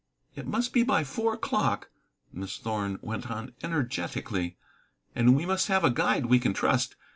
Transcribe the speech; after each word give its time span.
"It 0.35 0.47
must 0.47 0.73
be 0.73 0.81
by 0.81 1.03
four 1.03 1.35
o'clock," 1.35 1.91
Miss 2.33 2.57
Thorn 2.57 2.97
went 3.03 3.29
on 3.29 3.53
energetically, 3.61 4.57
"and 5.13 5.35
we 5.35 5.45
must 5.45 5.67
have 5.67 5.83
a 5.83 5.91
guide 5.91 6.25
we 6.25 6.39
can 6.39 6.55
trust. 6.55 6.95